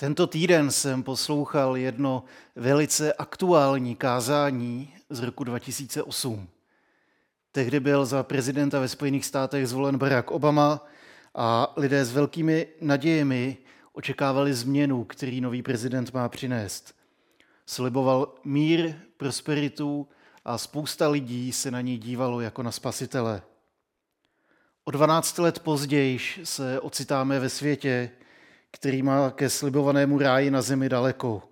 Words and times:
Tento 0.00 0.26
týden 0.26 0.70
jsem 0.70 1.02
poslouchal 1.02 1.76
jedno 1.76 2.24
velice 2.56 3.12
aktuální 3.12 3.96
kázání 3.96 4.94
z 5.10 5.20
roku 5.20 5.44
2008. 5.44 6.48
Tehdy 7.52 7.80
byl 7.80 8.06
za 8.06 8.22
prezidenta 8.22 8.80
ve 8.80 8.88
Spojených 8.88 9.26
státech 9.26 9.68
zvolen 9.68 9.98
Barack 9.98 10.30
Obama 10.30 10.86
a 11.34 11.72
lidé 11.76 12.04
s 12.04 12.12
velkými 12.12 12.66
nadějemi 12.80 13.56
očekávali 13.92 14.54
změnu, 14.54 15.04
který 15.04 15.40
nový 15.40 15.62
prezident 15.62 16.14
má 16.14 16.28
přinést. 16.28 16.94
Sliboval 17.66 18.34
mír, 18.44 18.94
prosperitu 19.16 20.08
a 20.44 20.58
spousta 20.58 21.08
lidí 21.08 21.52
se 21.52 21.70
na 21.70 21.80
něj 21.80 21.98
dívalo 21.98 22.40
jako 22.40 22.62
na 22.62 22.72
spasitele. 22.72 23.42
O 24.84 24.90
12 24.90 25.38
let 25.38 25.58
později 25.58 26.18
se 26.44 26.80
ocitáme 26.80 27.40
ve 27.40 27.48
světě, 27.48 28.10
který 28.72 29.02
má 29.02 29.30
ke 29.30 29.50
slibovanému 29.50 30.18
ráji 30.18 30.50
na 30.50 30.62
zemi 30.62 30.88
daleko. 30.88 31.42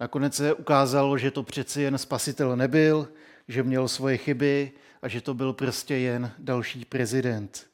Nakonec 0.00 0.34
se 0.34 0.54
ukázalo, 0.54 1.18
že 1.18 1.30
to 1.30 1.42
přeci 1.42 1.82
jen 1.82 1.98
spasitel 1.98 2.56
nebyl, 2.56 3.08
že 3.48 3.62
měl 3.62 3.88
svoje 3.88 4.16
chyby 4.16 4.72
a 5.02 5.08
že 5.08 5.20
to 5.20 5.34
byl 5.34 5.52
prostě 5.52 5.94
jen 5.94 6.32
další 6.38 6.84
prezident. 6.84 7.66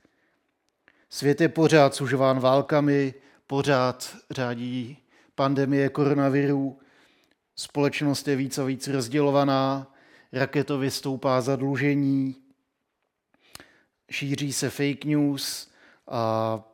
Svět 1.11 1.41
je 1.41 1.49
pořád 1.49 1.95
sužován 1.95 2.41
válkami, 2.41 3.15
pořád 3.47 4.17
řádí 4.31 4.99
pandemie 5.35 5.89
koronaviru, 5.89 6.79
společnost 7.57 8.29
je 8.29 8.37
víc 8.37 8.59
a 8.59 8.65
víc 8.65 8.89
rozdělovaná, 8.89 9.95
raketově 10.33 10.91
stoupá 10.91 11.41
zadlužení, 11.41 12.37
šíří 14.11 14.53
se 14.53 14.71
fake 14.71 15.05
news 15.05 15.71
a 16.09 16.72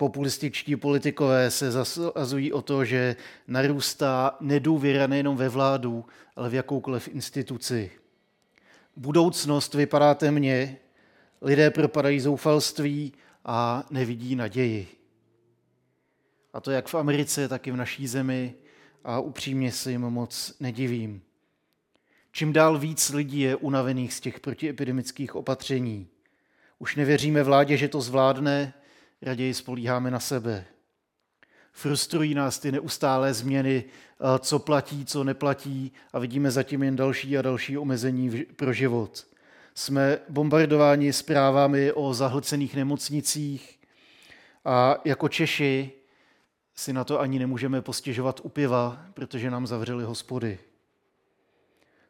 populističtí 0.00 0.76
politikové 0.76 1.50
se 1.50 1.70
zasazují 1.70 2.52
o 2.52 2.62
to, 2.62 2.84
že 2.84 3.16
narůstá 3.46 4.36
nedůvěra 4.40 5.06
nejenom 5.06 5.36
ve 5.36 5.48
vládu, 5.48 6.04
ale 6.36 6.50
v 6.50 6.54
jakoukoliv 6.54 7.08
instituci. 7.08 7.90
Budoucnost 8.96 9.74
vypadá 9.74 10.14
temně, 10.14 10.76
lidé 11.42 11.70
propadají 11.70 12.20
zoufalství 12.20 13.12
a 13.44 13.84
nevidí 13.90 14.36
naději. 14.36 14.88
A 16.52 16.60
to 16.60 16.70
jak 16.70 16.88
v 16.88 16.94
Americe, 16.94 17.48
tak 17.48 17.66
i 17.66 17.70
v 17.70 17.76
naší 17.76 18.06
zemi 18.06 18.54
a 19.04 19.20
upřímně 19.20 19.72
se 19.72 19.90
jim 19.90 20.00
moc 20.00 20.54
nedivím. 20.60 21.22
Čím 22.32 22.52
dál 22.52 22.78
víc 22.78 23.10
lidí 23.10 23.40
je 23.40 23.56
unavených 23.56 24.14
z 24.14 24.20
těch 24.20 24.40
protiepidemických 24.40 25.34
opatření. 25.34 26.08
Už 26.78 26.96
nevěříme 26.96 27.42
vládě, 27.42 27.76
že 27.76 27.88
to 27.88 28.00
zvládne, 28.00 28.72
raději 29.22 29.54
spolíháme 29.54 30.10
na 30.10 30.20
sebe. 30.20 30.64
Frustrují 31.72 32.34
nás 32.34 32.58
ty 32.58 32.72
neustálé 32.72 33.34
změny, 33.34 33.84
eh, 33.84 34.38
co 34.38 34.58
platí, 34.58 35.04
co 35.04 35.24
neplatí 35.24 35.92
a 36.12 36.18
vidíme 36.18 36.50
zatím 36.50 36.82
jen 36.82 36.96
další 36.96 37.38
a 37.38 37.42
další 37.42 37.78
omezení 37.78 38.44
pro 38.56 38.72
život. 38.72 39.26
Jsme 39.74 40.18
bombardováni 40.28 41.12
zprávami 41.12 41.92
o 41.92 42.14
zahlcených 42.14 42.76
nemocnicích 42.76 43.78
a 44.64 44.96
jako 45.04 45.28
Češi 45.28 45.92
si 46.74 46.92
na 46.92 47.04
to 47.04 47.20
ani 47.20 47.38
nemůžeme 47.38 47.82
postěžovat 47.82 48.40
u 48.42 48.48
piva, 48.48 49.06
protože 49.14 49.50
nám 49.50 49.66
zavřeli 49.66 50.04
hospody. 50.04 50.58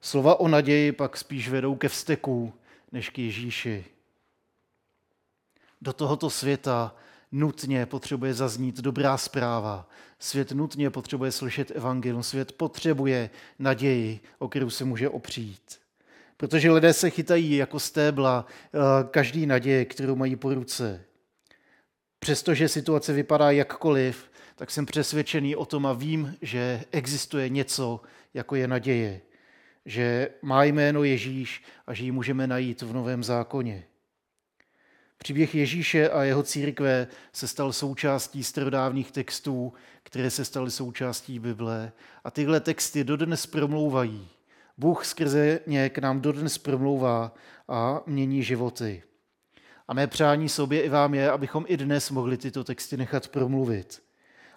Slova 0.00 0.41
o 0.41 0.48
naději 0.48 0.92
pak 0.92 1.16
spíš 1.16 1.48
vedou 1.48 1.77
ke 1.77 1.88
vzteku, 1.88 2.53
než 2.92 3.11
k 3.11 3.19
Ježíši. 3.19 3.84
Do 5.80 5.92
tohoto 5.92 6.30
světa 6.30 6.94
nutně 7.32 7.86
potřebuje 7.86 8.34
zaznít 8.34 8.80
dobrá 8.80 9.16
zpráva. 9.16 9.88
Svět 10.18 10.52
nutně 10.52 10.91
potřebuje 10.91 11.32
slyšet 11.32 11.70
evangelium. 11.70 12.22
Svět 12.22 12.52
potřebuje 12.52 13.30
naději, 13.58 14.20
o 14.38 14.48
kterou 14.48 14.70
se 14.70 14.84
může 14.84 15.08
opřít. 15.08 15.80
Protože 16.36 16.70
lidé 16.70 16.92
se 16.92 17.10
chytají 17.10 17.56
jako 17.56 17.80
stébla 17.80 18.46
eh, 18.46 18.78
každý 19.10 19.46
naděje, 19.46 19.84
kterou 19.84 20.16
mají 20.16 20.36
po 20.36 20.54
ruce. 20.54 21.04
Přestože 22.19 22.69
situace 22.69 23.12
vypadá 23.12 23.50
jakkoliv, 23.50 24.30
tak 24.56 24.70
jsem 24.70 24.86
přesvědčený 24.86 25.56
o 25.56 25.64
tom 25.64 25.86
a 25.86 25.92
vím, 25.92 26.36
že 26.42 26.84
existuje 26.92 27.48
něco, 27.48 28.00
jako 28.34 28.54
je 28.54 28.69
naděje. 28.69 29.20
Že 29.86 30.28
má 30.42 30.64
jméno 30.64 31.04
Ježíš 31.04 31.64
a 31.86 31.94
že 31.94 32.04
ji 32.04 32.12
můžeme 32.12 32.46
najít 32.46 32.82
v 32.82 32.92
Novém 32.92 33.24
zákoně. 33.24 33.84
Příběh 35.22 35.54
Ježíše 35.54 36.10
a 36.10 36.22
jeho 36.22 36.42
církve 36.42 37.06
se 37.32 37.48
stal 37.48 37.72
součástí 37.72 38.44
starodávných 38.44 39.12
textů, 39.12 39.72
které 40.03 40.31
se 40.31 40.44
staly 40.44 40.70
součástí 40.70 41.38
Bible. 41.38 41.92
A 42.25 42.31
tyhle 42.31 42.60
texty 42.60 43.04
dodnes 43.04 43.47
promlouvají. 43.47 44.28
Bůh 44.78 45.04
skrze 45.04 45.60
ně 45.66 45.88
k 45.88 45.98
nám 45.98 46.20
dodnes 46.20 46.58
promlouvá 46.58 47.34
a 47.69 48.03
mění 48.06 48.42
životy. 48.42 49.03
A 49.88 49.94
mé 49.94 50.06
přání 50.06 50.48
sobě 50.48 50.82
i 50.82 50.88
vám 50.88 51.14
je, 51.14 51.31
abychom 51.31 51.64
i 51.69 51.76
dnes 51.76 52.10
mohli 52.10 52.37
tyto 52.37 52.64
texty 52.64 52.97
nechat 52.97 53.28
promluvit. 53.28 54.02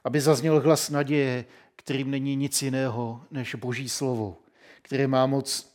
Aby 0.03 0.22
zazněl 0.22 0.62
hlas 0.62 0.90
naděje, 0.90 1.45
kterým 1.75 2.12
není 2.12 2.35
nic 2.35 2.62
jiného 2.62 3.22
než 3.31 3.56
Boží 3.56 3.90
slovo, 3.90 4.38
které 4.81 5.07
má 5.07 5.25
moc 5.25 5.72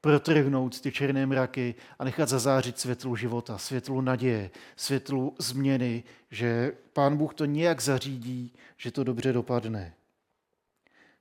protrhnout 0.00 0.80
ty 0.80 0.92
černé 0.92 1.26
mraky 1.26 1.74
a 1.98 2.04
nechat 2.04 2.28
zazářit 2.28 2.78
světlu 2.78 3.16
života, 3.16 3.58
světlu 3.58 4.00
naděje, 4.00 4.50
světlu 4.76 5.34
změny, 5.38 6.04
že 6.30 6.72
Pán 6.92 7.16
Bůh 7.16 7.34
to 7.34 7.44
nějak 7.44 7.80
zařídí, 7.80 8.54
že 8.76 8.90
to 8.90 9.04
dobře 9.04 9.32
dopadne. 9.32 9.94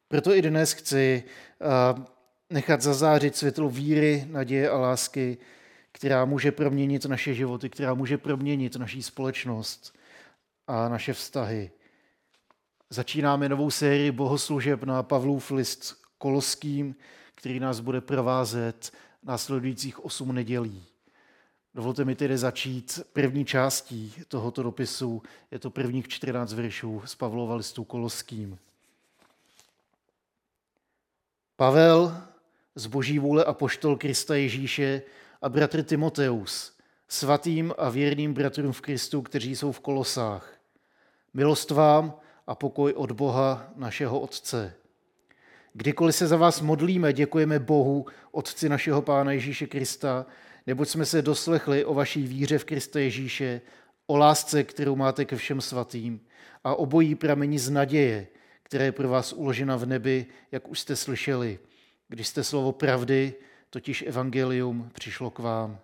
Proto 0.08 0.36
i 0.36 0.42
dnes 0.42 0.74
chci 0.74 1.24
nechat 2.50 2.82
zazářit 2.82 3.36
světlo 3.36 3.70
víry, 3.70 4.26
naděje 4.30 4.70
a 4.70 4.78
lásky, 4.78 5.38
která 5.92 6.26
může 6.26 6.52
proměnit 6.52 7.06
naše 7.06 7.34
životy, 7.34 7.70
která 7.70 7.94
může 7.94 8.18
proměnit 8.18 8.76
naší 8.76 9.04
společnost 9.04 9.98
a 10.68 10.90
naše 10.90 11.14
vztahy. 11.14 11.72
Začínáme 12.90 13.50
novou 13.50 13.72
sérii 13.72 14.12
bohoslužeb 14.12 14.84
na 14.84 15.04
Pavlův 15.04 15.52
list 15.52 16.02
Koloským, 16.18 16.96
který 17.40 17.60
nás 17.60 17.80
bude 17.80 18.02
provázet 18.02 18.92
následujících 19.24 20.06
osm 20.06 20.36
nedělí. 20.36 20.84
Dovolte 21.76 22.06
mi 22.06 22.16
tedy 22.16 22.38
začít 22.38 23.00
první 23.14 23.46
částí 23.46 24.14
tohoto 24.28 24.64
dopisu. 24.64 25.22
Je 25.52 25.60
to 25.60 25.70
prvních 25.70 26.08
14 26.08 26.54
veršů 26.54 27.02
z 27.06 27.16
Pavlova 27.16 27.56
listu 27.56 27.84
Koloským. 27.84 28.58
Pavel 31.56 32.18
z 32.76 32.86
boží 32.86 33.20
vůle 33.20 33.44
a 33.44 33.54
poštol 33.54 33.98
Krista 33.98 34.36
Ježíše 34.36 35.02
a 35.42 35.50
bratr 35.50 35.84
Timoteus, 35.84 36.74
svatým 37.08 37.74
a 37.78 37.90
věrným 37.90 38.34
bratrům 38.34 38.72
v 38.72 38.82
Kristu, 38.82 39.22
kteří 39.22 39.56
jsou 39.56 39.72
v 39.72 39.80
Kolosách. 39.80 40.54
Milost 41.34 41.72
vám 41.72 42.14
a 42.48 42.56
pokoj 42.56 42.94
od 42.94 43.12
Boha, 43.12 43.72
našeho 43.76 44.20
Otce 44.20 44.79
Kdykoliv 45.74 46.16
se 46.16 46.28
za 46.28 46.38
vás 46.38 46.62
modlíme, 46.62 47.14
děkujeme 47.14 47.60
Bohu, 47.60 48.06
Otci 48.32 48.70
našeho 48.70 49.02
Pána 49.02 49.32
Ježíše 49.32 49.68
Krista, 49.68 50.26
neboť 50.68 50.88
jsme 50.90 51.06
se 51.06 51.22
doslechli 51.22 51.86
o 51.86 51.94
vaší 51.94 52.28
víře 52.28 52.58
v 52.58 52.66
Krista 52.66 53.00
Ježíše, 53.00 53.62
o 54.08 54.18
lásce, 54.18 54.64
kterou 54.64 54.96
máte 54.96 55.26
ke 55.26 55.36
všem 55.36 55.62
svatým 55.62 56.22
a 56.64 56.76
obojí 56.76 57.16
pramení 57.16 57.60
z 57.60 57.70
naděje, 57.70 58.28
které 58.64 58.86
je 58.86 58.92
pro 58.92 59.10
vás 59.10 59.34
uložena 59.34 59.76
v 59.76 59.86
nebi, 59.86 60.26
jak 60.52 60.68
už 60.68 60.80
jste 60.80 60.96
slyšeli, 60.96 61.60
když 62.08 62.28
jste 62.28 62.44
slovo 62.44 62.72
pravdy, 62.72 63.34
totiž 63.70 64.04
evangelium, 64.08 64.90
přišlo 64.94 65.30
k 65.30 65.40
vám. 65.40 65.80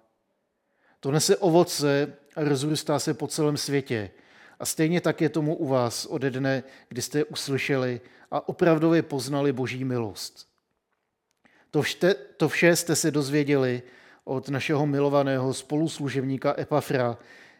To 0.99 1.11
nese 1.11 1.37
ovoce 1.37 2.13
a 2.35 2.43
rozrůstá 2.43 2.99
se 2.99 3.13
po 3.13 3.27
celém 3.27 3.57
světě. 3.57 4.11
A 4.59 4.65
stejně 4.65 5.01
tak 5.01 5.21
je 5.21 5.29
tomu 5.29 5.55
u 5.55 5.67
vás 5.67 6.05
ode 6.05 6.31
dne, 6.31 6.63
kdy 6.89 7.01
jste 7.01 7.23
uslyšeli 7.23 8.01
a 8.31 8.49
opravdově 8.49 9.01
poznali 9.01 9.53
Boží 9.53 9.83
milost. 9.83 10.47
To, 11.71 11.81
všte, 11.81 12.13
to 12.13 12.49
vše 12.49 12.75
jste 12.75 12.95
se 12.95 13.11
dozvěděli 13.11 13.83
od 14.23 14.49
našeho 14.49 14.85
milovaného 14.85 15.53
spoluslužebníka 15.53 16.55
Epafra, 16.59 17.17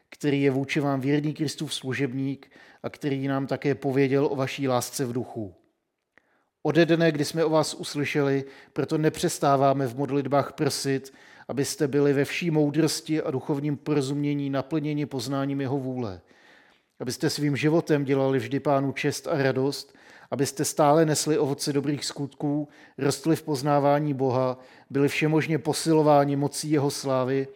který 0.09 0.41
je 0.41 0.51
vůči 0.51 0.79
vám 0.79 1.01
věrný 1.01 1.33
Kristův 1.33 1.73
služebník 1.73 2.51
a 2.83 2.89
který 2.89 3.27
nám 3.27 3.47
také 3.47 3.75
pověděl 3.75 4.25
o 4.25 4.35
vaší 4.35 4.67
lásce 4.67 5.05
v 5.05 5.13
duchu. 5.13 5.55
Ode 6.63 6.85
dne, 6.85 7.11
kdy 7.11 7.25
jsme 7.25 7.45
o 7.45 7.49
vás 7.49 7.73
uslyšeli, 7.73 8.45
proto 8.73 8.97
nepřestáváme 8.97 9.87
v 9.87 9.97
modlitbách 9.97 10.53
prosit, 10.53 11.13
abyste 11.47 11.87
byli 11.87 12.13
ve 12.13 12.25
vší 12.25 12.51
moudrosti 12.51 13.21
a 13.21 13.31
duchovním 13.31 13.77
porozumění 13.77 14.49
naplněni 14.49 15.05
poznáním 15.05 15.61
jeho 15.61 15.77
vůle. 15.77 16.21
Abyste 16.99 17.29
svým 17.29 17.57
životem 17.57 18.03
dělali 18.03 18.39
vždy 18.39 18.59
pánu 18.59 18.91
čest 18.91 19.27
a 19.27 19.43
radost 19.43 19.95
abyste 20.31 20.65
stále 20.65 21.05
nesli 21.05 21.37
ovoce 21.37 21.73
dobrých 21.73 22.05
skutků, 22.05 22.67
rostli 22.97 23.35
v 23.35 23.43
poznávání 23.43 24.13
Boha, 24.13 24.59
byli 24.89 25.07
všemožně 25.07 25.59
posilováni 25.59 26.35
mocí 26.35 26.71
Jeho 26.71 26.91
slávy, 26.91 27.47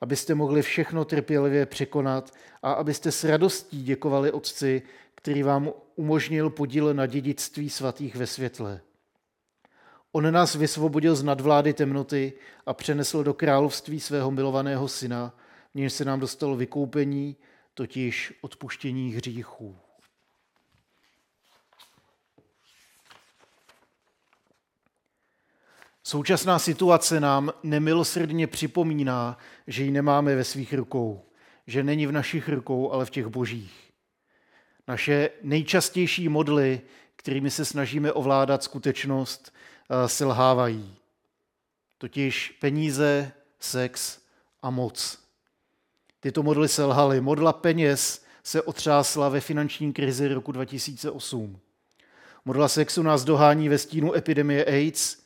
abyste 0.00 0.34
mohli 0.34 0.62
všechno 0.62 1.04
trpělivě 1.04 1.66
překonat 1.66 2.30
a 2.62 2.72
abyste 2.72 3.12
s 3.12 3.24
radostí 3.24 3.82
děkovali 3.82 4.32
Otci, 4.32 4.82
který 5.14 5.42
vám 5.42 5.70
umožnil 5.96 6.50
podíl 6.50 6.94
na 6.94 7.06
dědictví 7.06 7.70
svatých 7.70 8.16
ve 8.16 8.26
světle. 8.26 8.80
On 10.12 10.32
nás 10.32 10.54
vysvobodil 10.54 11.16
z 11.16 11.22
nadvlády 11.22 11.72
temnoty 11.72 12.32
a 12.66 12.74
přenesl 12.74 13.24
do 13.24 13.34
království 13.34 14.00
svého 14.00 14.30
milovaného 14.30 14.88
syna, 14.88 15.34
v 15.74 15.90
se 15.90 16.04
nám 16.04 16.20
dostalo 16.20 16.56
vykoupení, 16.56 17.36
totiž 17.74 18.32
odpuštění 18.40 19.12
hříchů. 19.12 19.76
Současná 26.02 26.58
situace 26.58 27.20
nám 27.20 27.52
nemilosrdně 27.62 28.46
připomíná, 28.46 29.38
že 29.66 29.82
ji 29.84 29.90
nemáme 29.90 30.36
ve 30.36 30.44
svých 30.44 30.74
rukou, 30.74 31.24
že 31.66 31.82
není 31.82 32.06
v 32.06 32.12
našich 32.12 32.48
rukou, 32.48 32.92
ale 32.92 33.06
v 33.06 33.10
těch 33.10 33.26
božích. 33.26 33.92
Naše 34.88 35.30
nejčastější 35.42 36.28
modly, 36.28 36.80
kterými 37.16 37.50
se 37.50 37.64
snažíme 37.64 38.12
ovládat 38.12 38.62
skutečnost, 38.62 39.54
eh, 39.90 40.08
selhávají. 40.08 40.96
Totiž 41.98 42.50
peníze, 42.60 43.32
sex 43.60 44.20
a 44.62 44.70
moc. 44.70 45.23
Tyto 46.24 46.42
modly 46.42 46.68
selhaly. 46.68 47.20
Modla 47.20 47.52
peněz 47.52 48.24
se 48.42 48.62
otřásla 48.62 49.28
ve 49.28 49.40
finanční 49.40 49.92
krizi 49.92 50.28
roku 50.28 50.52
2008. 50.52 51.58
Modla 52.44 52.68
sexu 52.68 53.02
nás 53.02 53.24
dohání 53.24 53.68
ve 53.68 53.78
stínu 53.78 54.14
epidemie 54.14 54.64
AIDS 54.64 55.16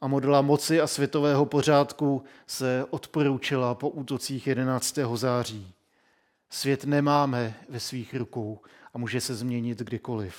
a 0.00 0.06
modla 0.08 0.42
moci 0.42 0.80
a 0.80 0.86
světového 0.86 1.46
pořádku 1.46 2.24
se 2.46 2.86
odporučila 2.90 3.74
po 3.74 3.88
útocích 3.88 4.46
11. 4.46 4.98
září. 5.14 5.72
Svět 6.50 6.84
nemáme 6.84 7.54
ve 7.68 7.80
svých 7.80 8.14
rukou 8.14 8.60
a 8.94 8.98
může 8.98 9.20
se 9.20 9.34
změnit 9.34 9.78
kdykoliv. 9.78 10.36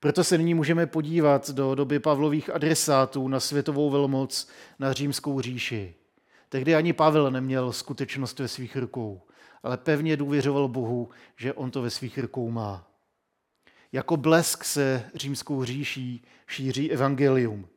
Proto 0.00 0.24
se 0.24 0.38
nyní 0.38 0.54
můžeme 0.54 0.86
podívat 0.86 1.50
do 1.50 1.74
doby 1.74 1.98
Pavlových 1.98 2.50
adresátů 2.50 3.28
na 3.28 3.40
světovou 3.40 3.90
velmoc, 3.90 4.48
na 4.78 4.92
římskou 4.92 5.40
říši. 5.40 5.94
Tehdy 6.52 6.74
ani 6.74 6.92
Pavel 6.92 7.30
neměl 7.30 7.72
skutečnost 7.72 8.38
ve 8.38 8.48
svých 8.48 8.76
rukou, 8.76 9.22
ale 9.62 9.76
pevně 9.76 10.16
důvěřoval 10.16 10.68
Bohu, 10.68 11.08
že 11.36 11.52
on 11.52 11.70
to 11.70 11.82
ve 11.82 11.90
svých 11.90 12.18
rukou 12.18 12.50
má. 12.50 12.90
Jako 13.92 14.16
blesk 14.16 14.64
se 14.64 15.10
římskou 15.14 15.64
říší 15.64 16.24
šíří 16.46 16.92
evangelium. 16.92 17.68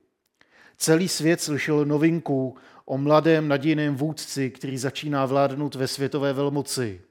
Celý 0.78 1.08
svět 1.08 1.42
slyšel 1.42 1.86
novinku 1.86 2.58
o 2.86 2.98
mladém 2.98 3.48
nadějném 3.48 3.96
vůdci, 3.96 4.52
který 4.52 4.78
začíná 4.78 5.26
vládnout 5.26 5.76
ve 5.76 5.88
světové 5.88 6.34
velmoci. 6.34 7.02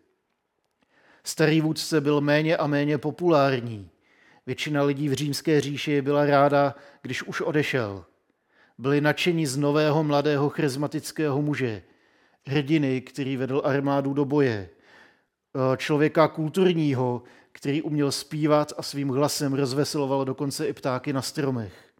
Starý 1.24 1.60
vůdce 1.60 2.00
byl 2.00 2.20
méně 2.20 2.56
a 2.56 2.66
méně 2.66 2.98
populární. 2.98 3.90
Většina 4.46 4.82
lidí 4.82 5.08
v 5.08 5.12
římské 5.12 5.60
říši 5.60 6.02
byla 6.02 6.26
ráda, 6.26 6.74
když 7.02 7.22
už 7.22 7.40
odešel. 7.40 8.04
Byli 8.82 9.00
nadšení 9.00 9.46
z 9.46 9.56
nového 9.56 10.04
mladého 10.04 10.48
charismatického 10.48 11.42
muže, 11.42 11.82
hrdiny, 12.46 13.00
který 13.00 13.36
vedl 13.36 13.62
armádu 13.64 14.14
do 14.14 14.24
boje, 14.24 14.68
člověka 15.76 16.28
kulturního, 16.28 17.22
který 17.52 17.82
uměl 17.82 18.12
zpívat 18.12 18.72
a 18.76 18.82
svým 18.82 19.08
hlasem 19.08 19.52
rozvesiloval 19.52 20.24
dokonce 20.24 20.66
i 20.66 20.72
ptáky 20.72 21.12
na 21.12 21.22
stromech. 21.22 21.92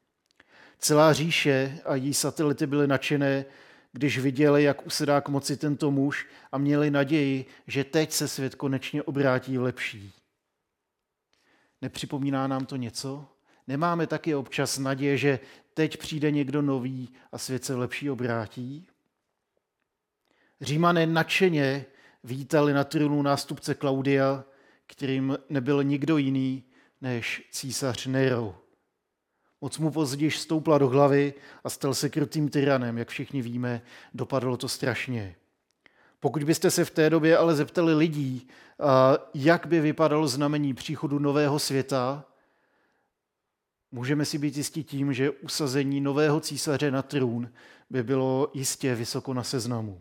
Celá 0.79 1.12
říše 1.12 1.79
a 1.84 1.94
její 1.94 2.14
satelity 2.14 2.67
byly 2.67 2.87
nadšené, 2.87 3.44
když 3.93 4.19
viděli, 4.19 4.62
jak 4.62 4.87
usedá 4.87 5.20
k 5.20 5.28
moci 5.28 5.56
tento 5.56 5.90
muž 5.90 6.26
a 6.52 6.58
měli 6.58 6.90
naději, 6.90 7.46
že 7.67 7.85
teď 7.85 8.12
se 8.12 8.28
svět 8.28 8.55
konečně 8.55 9.02
obrátí 9.02 9.58
v 9.58 9.62
lepší. 9.62 10.12
Nepřipomíná 11.82 12.46
nám 12.46 12.67
to 12.67 12.76
něco? 12.76 13.26
Nemáme 13.69 14.06
taky 14.06 14.35
občas 14.35 14.79
naděje, 14.79 15.17
že 15.17 15.41
teď 15.75 15.97
přijde 15.97 16.31
někdo 16.31 16.62
nový 16.62 17.09
a 17.32 17.38
svět 17.38 17.64
se 17.64 17.75
lepší 17.75 18.11
obrátí? 18.11 18.87
Římané 20.61 21.06
nadšeně 21.06 21.87
vítali 22.25 22.73
na 22.73 22.85
trůnu 22.85 23.23
nástupce 23.23 23.75
Klaudia, 23.75 24.44
kterým 24.87 25.38
nebyl 25.49 25.85
nikdo 25.85 26.17
jiný 26.17 26.64
než 27.00 27.49
císař 27.50 28.06
Nero. 28.06 28.59
Moc 29.61 29.79
mu 29.79 29.91
později 29.91 30.31
stoupla 30.31 30.79
do 30.79 30.88
hlavy 30.88 31.35
a 31.64 31.70
stal 31.70 31.94
se 31.94 32.09
krutým 32.09 32.49
tyranem, 32.49 32.99
jak 32.99 33.09
všichni 33.09 33.43
víme, 33.43 33.82
dopadlo 34.14 34.56
to 34.56 34.69
strašně. 34.69 35.37
Pokud 36.20 36.44
byste 36.44 36.70
se 36.70 36.85
v 36.85 36.91
té 36.91 37.11
době 37.11 37.37
ale 37.37 37.55
zeptali 37.55 37.94
lidí, 37.94 38.49
jak 39.35 39.67
by 39.67 39.81
vypadalo 39.81 40.29
znamení 40.29 40.75
příchodu 40.75 41.19
nového 41.19 41.59
světa, 41.59 42.25
můžeme 43.92 44.24
si 44.24 44.38
být 44.38 44.56
jistí 44.56 44.84
tím, 44.84 45.12
že 45.12 45.30
usazení 45.30 46.00
nového 46.00 46.40
císaře 46.40 46.90
na 46.90 47.02
trůn 47.02 47.52
by 47.90 48.02
bylo 48.02 48.50
jistě 48.54 48.94
vysoko 48.94 49.34
na 49.34 49.42
seznamu. 49.42 50.00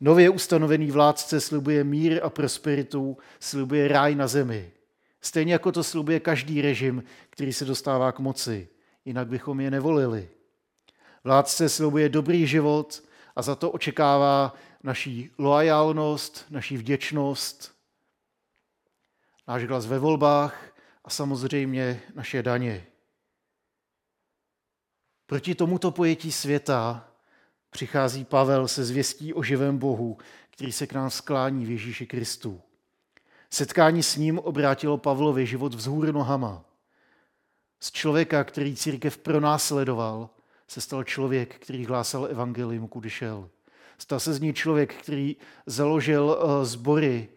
Nově 0.00 0.30
ustanovený 0.30 0.90
vládce 0.90 1.40
slibuje 1.40 1.84
mír 1.84 2.20
a 2.22 2.30
prosperitu, 2.30 3.16
slibuje 3.40 3.88
ráj 3.88 4.14
na 4.14 4.26
zemi. 4.26 4.72
Stejně 5.20 5.52
jako 5.52 5.72
to 5.72 5.84
slibuje 5.84 6.20
každý 6.20 6.62
režim, 6.62 7.04
který 7.30 7.52
se 7.52 7.64
dostává 7.64 8.12
k 8.12 8.18
moci. 8.18 8.68
Jinak 9.04 9.28
bychom 9.28 9.60
je 9.60 9.70
nevolili. 9.70 10.28
Vládce 11.24 11.68
slibuje 11.68 12.08
dobrý 12.08 12.46
život 12.46 13.02
a 13.36 13.42
za 13.42 13.54
to 13.54 13.70
očekává 13.70 14.54
naší 14.82 15.30
loajálnost, 15.38 16.44
naší 16.50 16.76
vděčnost, 16.76 17.74
náš 19.48 19.64
hlas 19.64 19.86
ve 19.86 19.98
volbách 19.98 20.77
a 21.08 21.10
samozřejmě 21.10 22.02
naše 22.14 22.42
daně. 22.42 22.86
Proti 25.26 25.54
tomuto 25.54 25.90
pojetí 25.90 26.32
světa 26.32 27.08
přichází 27.70 28.24
Pavel 28.24 28.68
se 28.68 28.84
zvěstí 28.84 29.34
o 29.34 29.42
živém 29.42 29.78
Bohu, 29.78 30.18
který 30.50 30.72
se 30.72 30.86
k 30.86 30.92
nám 30.92 31.10
sklání 31.10 31.66
v 31.66 31.70
Ježíši 31.70 32.06
Kristu. 32.06 32.60
Setkání 33.50 34.02
s 34.02 34.16
ním 34.16 34.38
obrátilo 34.38 34.98
Pavlovi 34.98 35.46
život 35.46 35.74
vzhůr 35.74 36.12
nohama. 36.12 36.64
Z 37.80 37.92
člověka, 37.92 38.44
který 38.44 38.76
církev 38.76 39.18
pronásledoval, 39.18 40.30
se 40.66 40.80
stal 40.80 41.04
člověk, 41.04 41.58
který 41.58 41.86
hlásal 41.86 42.26
evangelium, 42.26 42.88
kudy 42.88 43.10
šel. 43.10 43.50
Stal 43.98 44.20
se 44.20 44.32
z 44.34 44.40
ní 44.40 44.54
člověk, 44.54 44.94
který 44.94 45.36
založil 45.66 46.38
eh, 46.40 46.64
sbory 46.64 47.28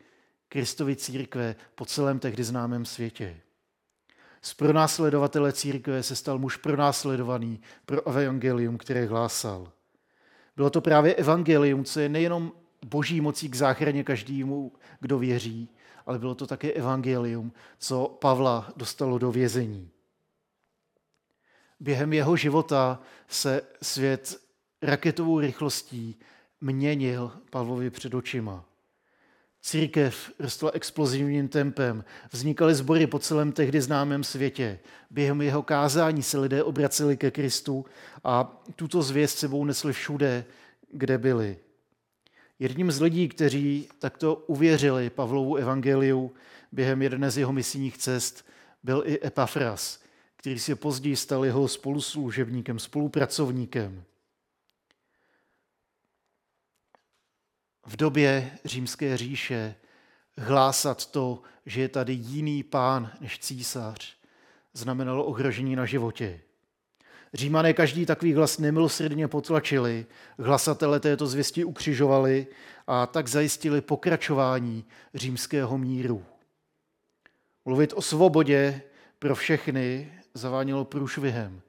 Kristovy 0.50 0.96
církve 0.96 1.56
po 1.76 1.86
celém 1.86 2.20
tehdy 2.20 2.44
známém 2.44 2.86
světě. 2.86 3.42
Z 4.42 4.54
pronásledovatele 4.54 5.54
církve 5.54 6.04
se 6.04 6.16
stal 6.16 6.40
muž 6.40 6.58
pronásledovaný 6.58 7.62
pro 7.86 8.08
evangelium, 8.08 8.78
které 8.78 9.06
hlásal. 9.06 9.72
Bylo 10.56 10.70
to 10.70 10.82
právě 10.82 11.16
evangelium, 11.16 11.84
co 11.84 12.00
je 12.00 12.10
nejenom 12.10 12.52
boží 12.86 13.22
mocí 13.22 13.50
k 13.50 13.56
záchraně 13.56 14.04
každému, 14.04 14.72
kdo 15.00 15.20
věří, 15.20 15.70
ale 16.06 16.20
bylo 16.20 16.36
to 16.36 16.48
také 16.48 16.72
evangelium, 16.72 17.52
co 17.78 18.18
Pavla 18.22 18.74
dostalo 18.76 19.18
do 19.18 19.32
vězení. 19.32 19.90
Během 21.80 22.14
jeho 22.14 22.36
života 22.36 23.00
se 23.28 23.62
svět 23.82 24.42
raketovou 24.82 25.40
rychlostí 25.40 26.20
měnil 26.62 27.32
Pavlovi 27.50 27.90
před 27.90 28.14
očima. 28.14 28.66
Církev 29.62 30.32
rostla 30.40 30.72
explozivním 30.74 31.48
tempem, 31.48 32.04
vznikaly 32.32 32.76
sbory 32.76 33.08
po 33.08 33.20
celém 33.20 33.52
tehdy 33.52 33.82
známém 33.82 34.24
světě. 34.24 34.80
Během 35.10 35.42
jeho 35.42 35.64
kázání 35.64 36.24
se 36.24 36.40
lidé 36.40 36.64
obraceli 36.64 37.18
ke 37.18 37.32
Kristu 37.32 37.86
a 38.24 38.64
tuto 38.76 39.02
zvěst 39.02 39.38
sebou 39.38 39.66
nesli 39.66 39.94
všude, 39.94 40.46
kde 40.92 41.18
byli. 41.18 41.58
Jedním 42.60 42.92
z 42.92 43.02
lidí, 43.02 43.28
kteří 43.28 43.88
takto 44.00 44.36
uvěřili 44.36 45.10
Pavlovu 45.10 45.56
evangeliu 45.56 46.32
během 46.72 47.02
jedné 47.02 47.32
z 47.32 47.38
jeho 47.38 47.54
misijních 47.54 47.98
cest, 47.98 48.46
byl 48.84 49.04
i 49.06 49.28
Epafras, 49.28 50.00
který 50.36 50.60
se 50.60 50.76
později 50.76 51.16
stal 51.16 51.46
jeho 51.46 51.68
spoluslužebníkem, 51.68 52.80
spolupracovníkem. 52.80 54.04
V 57.86 57.96
době 57.96 58.52
římské 58.66 59.18
říše 59.18 59.76
hlásat 60.38 61.06
to, 61.06 61.42
že 61.66 61.82
je 61.82 61.90
tady 61.90 62.14
jiný 62.14 62.64
pán 62.64 63.12
než 63.22 63.40
císař, 63.40 64.16
znamenalo 64.74 65.26
ohrožení 65.26 65.76
na 65.76 65.86
životě. 65.86 66.42
Římané 67.34 67.74
každý 67.74 68.06
takový 68.06 68.34
hlas 68.34 68.58
nemilosrdně 68.58 69.28
potlačili, 69.28 70.06
hlasatele 70.40 71.00
této 71.00 71.28
zvěsti 71.28 71.64
ukřižovali 71.64 72.48
a 72.88 73.08
tak 73.08 73.28
zajistili 73.28 73.82
pokračování 73.82 74.86
římského 75.16 75.78
míru. 75.78 76.26
Mluvit 77.66 77.94
o 77.96 78.02
svobodě 78.02 78.82
pro 79.20 79.36
všechny 79.36 80.14
zavánilo 80.34 80.86
průšvihem, 80.86 81.62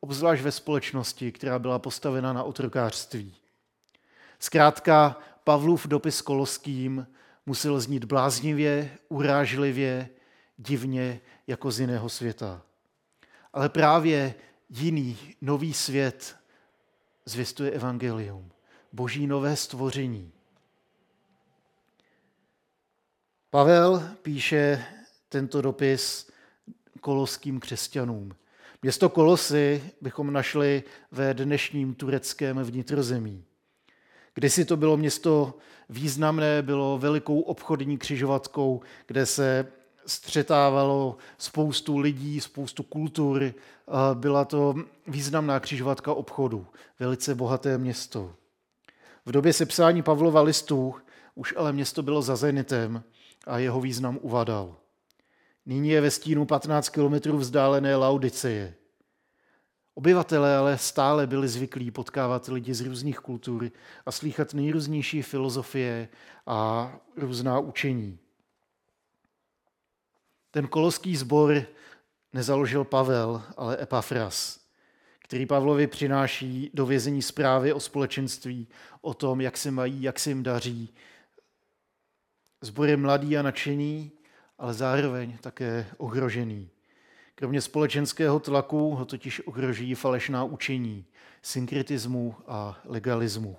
obzvlášť 0.00 0.42
ve 0.42 0.52
společnosti, 0.52 1.32
která 1.32 1.58
byla 1.58 1.78
postavena 1.78 2.32
na 2.32 2.42
otrokářství. 2.42 3.34
Zkrátka, 4.38 5.16
Pavlův 5.46 5.86
dopis 5.86 6.22
Koloským 6.22 7.06
Musel 7.46 7.80
znít 7.80 8.04
bláznivě, 8.04 8.98
urážlivě, 9.08 10.08
divně, 10.56 11.20
jako 11.46 11.70
z 11.70 11.80
jiného 11.80 12.08
světa. 12.08 12.62
Ale 13.52 13.68
právě 13.68 14.34
jiný, 14.70 15.18
nový 15.40 15.74
svět 15.74 16.36
zvěstuje 17.24 17.70
evangelium. 17.70 18.50
Boží 18.92 19.26
nové 19.26 19.56
stvoření. 19.56 20.32
Pavel 23.50 24.08
píše 24.22 24.84
tento 25.28 25.62
dopis 25.62 26.30
koloským 27.00 27.60
křesťanům. 27.60 28.36
Město 28.82 29.08
Kolosy 29.08 29.90
bychom 30.00 30.32
našli 30.32 30.82
ve 31.10 31.34
dnešním 31.34 31.94
tureckém 31.94 32.58
vnitrozemí. 32.58 33.44
Kdysi 34.36 34.64
to 34.64 34.76
bylo 34.76 34.96
město 34.96 35.54
významné, 35.88 36.62
bylo 36.62 36.98
velikou 36.98 37.40
obchodní 37.40 37.98
křižovatkou, 37.98 38.80
kde 39.06 39.26
se 39.26 39.66
střetávalo 40.06 41.16
spoustu 41.38 41.98
lidí, 41.98 42.40
spoustu 42.40 42.82
kultur. 42.82 43.52
Byla 44.14 44.44
to 44.44 44.74
významná 45.06 45.60
křižovatka 45.60 46.14
obchodu, 46.14 46.66
velice 47.00 47.34
bohaté 47.34 47.78
město. 47.78 48.34
V 49.26 49.32
době 49.32 49.52
sepsání 49.52 50.02
Pavlova 50.02 50.42
listů 50.42 50.94
už 51.34 51.54
ale 51.56 51.72
město 51.72 52.02
bylo 52.02 52.22
za 52.22 52.36
zenitem 52.36 53.02
a 53.46 53.58
jeho 53.58 53.80
význam 53.80 54.18
uvadal. 54.22 54.76
Nyní 55.66 55.88
je 55.88 56.00
ve 56.00 56.10
stínu 56.10 56.44
15 56.44 56.88
kilometrů 56.88 57.38
vzdálené 57.38 57.96
Laudiceje. 57.96 58.74
Obyvatelé 59.98 60.56
ale 60.56 60.78
stále 60.78 61.26
byli 61.26 61.48
zvyklí 61.48 61.90
potkávat 61.90 62.48
lidi 62.48 62.74
z 62.74 62.80
různých 62.80 63.18
kultur 63.18 63.70
a 64.06 64.12
slýchat 64.12 64.54
nejrůznější 64.54 65.22
filozofie 65.22 66.08
a 66.46 66.92
různá 67.16 67.58
učení. 67.58 68.18
Ten 70.50 70.68
koloský 70.68 71.16
sbor 71.16 71.62
nezaložil 72.32 72.84
Pavel, 72.84 73.42
ale 73.56 73.82
Epafras, 73.82 74.60
který 75.18 75.46
Pavlovi 75.46 75.86
přináší 75.86 76.70
do 76.74 76.86
vězení 76.86 77.22
zprávy 77.22 77.72
o 77.72 77.80
společenství, 77.80 78.68
o 79.00 79.14
tom, 79.14 79.40
jak 79.40 79.56
se 79.56 79.70
mají, 79.70 80.02
jak 80.02 80.18
se 80.18 80.30
jim 80.30 80.42
daří. 80.42 80.94
Zbor 82.60 82.88
je 82.88 82.96
mladý 82.96 83.38
a 83.38 83.42
nadšený, 83.42 84.12
ale 84.58 84.74
zároveň 84.74 85.38
také 85.38 85.86
ohrožený. 85.96 86.75
Kromě 87.38 87.60
společenského 87.60 88.40
tlaku 88.40 88.94
ho 88.94 89.04
totiž 89.04 89.46
ohrožují 89.46 89.94
falešná 89.94 90.44
učení, 90.44 91.04
synkretismu 91.42 92.34
a 92.46 92.78
legalismu. 92.84 93.56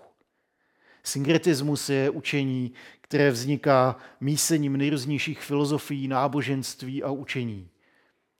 Synkretismus 1.03 1.89
je 1.89 2.09
učení, 2.09 2.71
které 3.01 3.31
vzniká 3.31 3.95
mísením 4.19 4.77
nejrůznějších 4.77 5.39
filozofií, 5.39 6.07
náboženství 6.07 7.03
a 7.03 7.11
učení. 7.11 7.69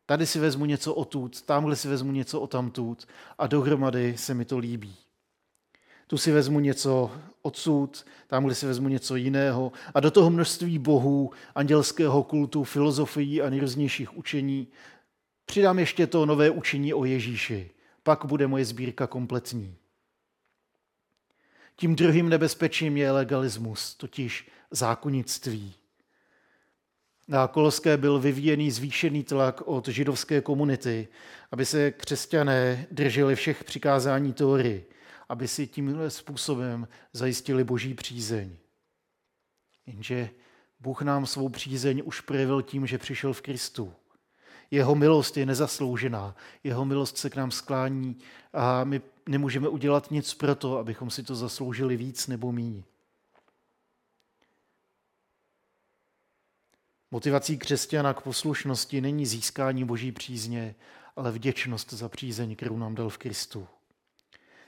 Tady 0.06 0.26
si 0.26 0.40
vezmu 0.40 0.66
něco 0.66 0.94
odtud, 0.94 1.42
tamhle 1.42 1.76
si 1.76 1.88
vezmu 1.88 2.12
něco 2.12 2.42
o 2.42 2.48
tamtud 2.48 3.08
a 3.38 3.48
dohromady 3.48 4.18
se 4.18 4.34
mi 4.34 4.46
to 4.46 4.58
líbí. 4.58 4.96
Tu 6.08 6.18
si 6.18 6.32
vezmu 6.32 6.60
něco 6.60 7.12
odsud, 7.42 8.06
tamhle 8.28 8.56
si 8.56 8.66
vezmu 8.66 8.90
něco 8.90 9.16
jiného 9.16 9.72
a 9.94 10.00
do 10.00 10.12
toho 10.12 10.30
množství 10.30 10.80
bohů, 10.80 11.32
andělského 11.56 12.24
kultu, 12.24 12.64
filozofií 12.64 13.42
a 13.42 13.50
nejrůznějších 13.50 14.18
učení 14.18 14.68
přidám 15.48 15.80
ještě 15.80 16.08
to 16.08 16.26
nové 16.26 16.50
učení 16.50 16.94
o 16.94 17.06
Ježíši. 17.06 17.72
Pak 18.04 18.26
bude 18.26 18.48
moje 18.48 18.66
sbírka 18.66 19.08
kompletní. 19.08 19.76
Tím 21.76 21.96
druhým 21.96 22.30
nebezpečím 22.30 22.98
je 22.98 23.12
legalismus, 23.12 23.96
totiž 23.96 24.50
zákonnictví. 24.72 25.74
Na 27.28 27.48
Koloské 27.48 27.98
byl 27.98 28.20
vyvíjený 28.20 28.72
zvýšený 28.72 29.24
tlak 29.24 29.62
od 29.66 29.88
židovské 29.88 30.42
komunity, 30.42 31.08
aby 31.52 31.66
se 31.66 31.92
křesťané 31.92 32.88
drželi 32.92 33.36
všech 33.36 33.64
přikázání 33.64 34.34
Tóry, 34.34 34.86
aby 35.30 35.48
si 35.48 35.68
tímhle 35.68 36.10
způsobem 36.10 36.88
zajistili 37.14 37.64
boží 37.64 37.94
přízeň. 37.94 38.58
Jenže 39.86 40.30
Bůh 40.80 41.02
nám 41.02 41.26
svou 41.26 41.50
přízeň 41.50 42.02
už 42.06 42.22
projevil 42.22 42.62
tím, 42.62 42.88
že 42.88 42.98
přišel 42.98 43.34
v 43.34 43.42
Kristu. 43.42 43.94
Jeho 44.72 44.96
milost 44.96 45.38
je 45.38 45.46
nezasloužená, 45.46 46.36
jeho 46.64 46.86
milost 46.86 47.18
se 47.18 47.30
k 47.30 47.36
nám 47.36 47.52
sklání 47.52 48.18
a 48.54 48.84
my 48.84 49.02
nemůžeme 49.30 49.68
udělat 49.68 50.12
nic 50.12 50.34
pro 50.34 50.56
to, 50.56 50.78
abychom 50.78 51.10
si 51.10 51.24
to 51.24 51.36
zasloužili 51.36 51.98
víc 51.98 52.28
nebo 52.28 52.52
míň. 52.52 52.84
Motivací 57.12 57.58
křesťana 57.58 58.14
k 58.14 58.22
poslušnosti 58.22 59.02
není 59.02 59.26
získání 59.26 59.86
boží 59.86 60.12
přízně, 60.12 60.76
ale 61.16 61.32
vděčnost 61.32 61.94
za 61.94 62.10
přízeň, 62.10 62.56
kterou 62.56 62.78
nám 62.78 62.96
dal 62.96 63.10
v 63.10 63.18
Kristu. 63.18 63.68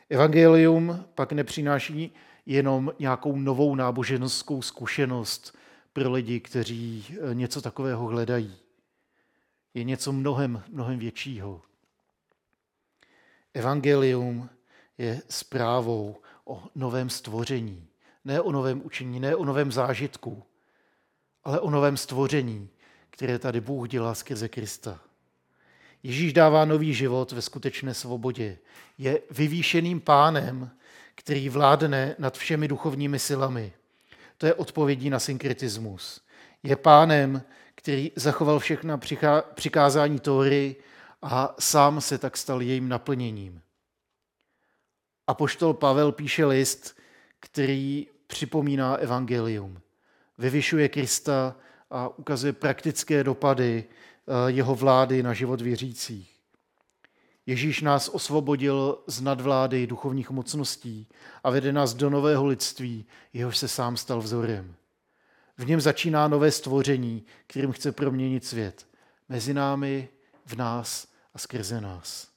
Evangelium 0.10 1.06
pak 1.16 1.32
nepřináší 1.32 2.12
jenom 2.46 2.92
nějakou 3.00 3.36
novou 3.36 3.76
náboženskou 3.76 4.62
zkušenost 4.62 5.58
pro 5.94 6.12
lidi, 6.12 6.40
kteří 6.40 7.06
něco 7.34 7.62
takového 7.62 8.06
hledají. 8.06 8.58
Je 9.80 9.84
něco 9.84 10.12
mnohem, 10.12 10.64
mnohem 10.68 11.00
většího. 11.00 11.62
Evangelium 13.54 14.50
je 14.98 15.22
zprávou 15.30 16.16
o 16.46 16.64
novém 16.76 17.10
stvoření. 17.10 17.88
Ne 18.26 18.42
o 18.42 18.52
novém 18.52 18.82
učení, 18.86 19.20
ne 19.20 19.36
o 19.36 19.46
novém 19.46 19.72
zážitku, 19.72 20.44
ale 21.44 21.60
o 21.60 21.70
novém 21.70 21.98
stvoření, 21.98 22.70
které 23.10 23.40
tady 23.40 23.62
Bůh 23.62 23.90
dělá 23.90 24.16
skrze 24.16 24.50
Krista. 24.50 25.00
Ježíš 26.04 26.34
dává 26.34 26.66
nový 26.66 26.94
život 26.94 27.32
ve 27.32 27.42
skutečné 27.42 27.94
svobodě. 27.94 28.58
Je 28.98 29.22
vyvýšeným 29.32 30.02
pánem, 30.02 30.72
který 31.16 31.50
vládne 31.50 32.16
nad 32.20 32.38
všemi 32.38 32.68
duchovními 32.68 33.20
silami. 33.20 33.74
To 34.38 34.46
je 34.46 34.54
odpovědí 34.54 35.10
na 35.10 35.20
synkretismus. 35.20 36.22
Je 36.64 36.76
pánem, 36.76 37.44
který 37.80 38.12
zachoval 38.16 38.60
všechna 38.60 39.00
přikázání 39.54 40.20
Tóry 40.20 40.76
a 41.22 41.56
sám 41.60 42.02
se 42.02 42.18
tak 42.18 42.38
stal 42.38 42.62
jejím 42.62 42.90
naplněním. 42.90 43.62
A 45.28 45.34
poštol 45.34 45.74
Pavel 45.74 46.12
píše 46.12 46.46
list, 46.46 46.98
který 47.40 48.08
připomíná 48.28 48.96
evangelium. 48.96 49.82
Vyvyšuje 50.38 50.90
Krista 50.90 51.56
a 51.90 52.18
ukazuje 52.18 52.54
praktické 52.54 53.24
dopady 53.24 53.84
eh, 53.88 54.52
jeho 54.52 54.76
vlády 54.76 55.24
na 55.24 55.34
život 55.34 55.62
věřících. 55.62 56.40
Ježíš 57.46 57.82
nás 57.82 58.10
osvobodil 58.10 58.98
z 59.08 59.22
nadvlády 59.22 59.88
duchovních 59.88 60.30
mocností 60.30 61.08
a 61.44 61.50
vede 61.50 61.72
nás 61.72 61.94
do 61.94 62.10
nového 62.10 62.46
lidství, 62.46 63.06
jehož 63.34 63.58
se 63.58 63.68
sám 63.68 63.98
stal 63.98 64.22
vzorem. 64.22 64.76
V 65.60 65.66
něm 65.66 65.82
začíná 65.82 66.28
nové 66.28 66.52
stvoření, 66.52 67.26
kterým 67.48 67.72
chce 67.72 67.92
proměnit 67.92 68.46
svět. 68.46 68.88
Mezi 69.30 69.54
námi, 69.54 70.10
v 70.46 70.56
nás 70.56 71.08
a 71.34 71.38
skrze 71.38 71.82
nás. 71.82 72.28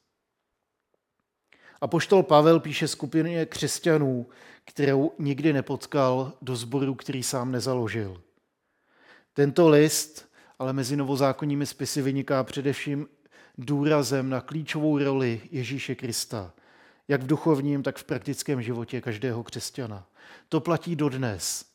A 1.81 1.87
poštol 1.87 2.23
Pavel 2.23 2.61
píše 2.61 2.89
skupině 2.89 3.47
křesťanů, 3.47 4.27
kterou 4.65 5.13
nikdy 5.19 5.53
nepotkal 5.53 6.33
do 6.43 6.57
sboru, 6.57 6.95
který 6.95 7.23
sám 7.23 7.53
nezaložil. 7.53 8.23
Tento 9.33 9.69
list 9.69 10.29
ale 10.59 10.73
mezi 10.73 10.97
novozákonními 10.97 11.67
spisy 11.67 12.03
vyniká 12.03 12.45
především 12.45 13.07
důrazem 13.59 14.31
na 14.31 14.41
klíčovou 14.41 14.99
roli 14.99 15.41
Ježíše 15.51 15.95
Krista, 15.95 16.53
jak 17.09 17.23
v 17.23 17.27
duchovním, 17.27 17.83
tak 17.83 17.99
v 17.99 18.05
praktickém 18.05 18.63
životě 18.63 19.01
každého 19.01 19.43
křesťana. 19.43 20.07
To 20.49 20.61
platí 20.61 20.97
dodnes. 20.97 21.72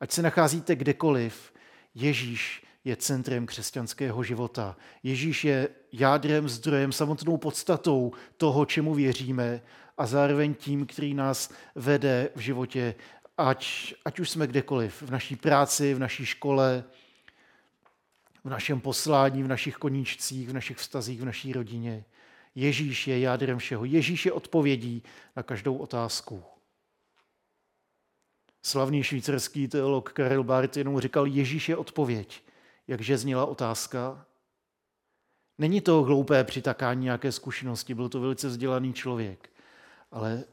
Ať 0.00 0.12
se 0.12 0.22
nacházíte 0.22 0.76
kdekoliv, 0.76 1.52
Ježíš 1.94 2.62
je 2.84 2.96
centrem 2.96 3.46
křesťanského 3.46 4.22
života. 4.22 4.76
Ježíš 5.02 5.44
je 5.44 5.68
jádrem, 5.92 6.48
zdrojem, 6.48 6.92
samotnou 6.92 7.36
podstatou 7.36 8.12
toho, 8.36 8.66
čemu 8.66 8.94
věříme 8.94 9.62
a 9.98 10.06
zároveň 10.06 10.54
tím, 10.54 10.86
který 10.86 11.14
nás 11.14 11.52
vede 11.74 12.28
v 12.36 12.40
životě, 12.40 12.94
ať, 13.38 13.94
ať 14.04 14.20
už 14.20 14.30
jsme 14.30 14.46
kdekoliv, 14.46 15.02
v 15.02 15.10
naší 15.10 15.36
práci, 15.36 15.94
v 15.94 15.98
naší 15.98 16.26
škole, 16.26 16.84
v 18.44 18.50
našem 18.50 18.80
poslání, 18.80 19.42
v 19.42 19.48
našich 19.48 19.76
koníčcích, 19.76 20.48
v 20.48 20.52
našich 20.52 20.76
vztazích, 20.76 21.20
v 21.20 21.24
naší 21.24 21.52
rodině. 21.52 22.04
Ježíš 22.54 23.08
je 23.08 23.20
jádrem 23.20 23.58
všeho. 23.58 23.84
Ježíš 23.84 24.26
je 24.26 24.32
odpovědí 24.32 25.02
na 25.36 25.42
každou 25.42 25.76
otázku. 25.76 26.42
Slavný 28.62 29.02
švýcarský 29.02 29.68
teolog 29.68 30.12
Karel 30.12 30.44
Barth 30.44 30.76
jenom 30.76 31.00
říkal, 31.00 31.26
Ježíš 31.26 31.68
je 31.68 31.76
odpověď. 31.76 32.42
Jakže 32.88 33.18
zněla 33.18 33.46
otázka? 33.46 34.26
Není 35.58 35.80
to 35.80 36.02
hloupé 36.02 36.44
přitakání 36.44 37.04
nějaké 37.04 37.32
zkušenosti, 37.32 37.94
byl 37.94 38.08
to 38.08 38.20
velice 38.20 38.48
vzdělaný 38.48 38.92
člověk, 38.92 39.50
ale 40.10 40.44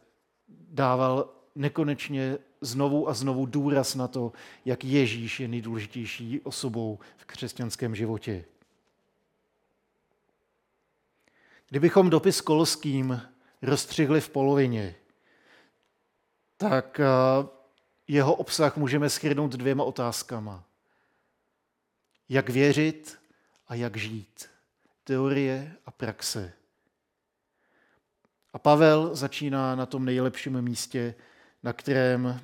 dával 0.69 1.33
nekonečně 1.55 2.37
znovu 2.61 3.09
a 3.09 3.13
znovu 3.13 3.45
důraz 3.45 3.95
na 3.95 4.07
to, 4.07 4.31
jak 4.65 4.83
Ježíš 4.83 5.39
je 5.39 5.47
nejdůležitější 5.47 6.41
osobou 6.41 6.99
v 7.17 7.25
křesťanském 7.25 7.95
životě. 7.95 8.45
Kdybychom 11.69 12.09
dopis 12.09 12.41
Koloským 12.41 13.21
rozstřihli 13.61 14.21
v 14.21 14.29
polovině, 14.29 14.95
tak 16.57 16.99
eh, 16.99 17.07
jeho 18.07 18.35
obsah 18.35 18.77
můžeme 18.77 19.09
schrnout 19.09 19.51
dvěma 19.51 19.83
otázkama. 19.83 20.63
Jak 22.29 22.49
věřit 22.49 23.19
a 23.67 23.75
jak 23.75 23.97
žít. 23.97 24.49
Teorie 25.03 25.75
a 25.85 25.91
praxe. 25.91 26.53
A 28.53 28.59
Pavel 28.59 29.15
začíná 29.15 29.75
na 29.75 29.85
tom 29.85 30.05
nejlepším 30.05 30.61
místě, 30.61 31.15
na 31.63 31.73
kterém 31.73 32.41